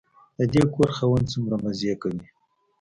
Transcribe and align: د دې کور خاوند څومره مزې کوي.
د 0.37 0.39
دې 0.53 0.63
کور 0.73 0.89
خاوند 0.97 1.25
څومره 1.33 1.55
مزې 1.63 1.93
کوي. 2.01 2.23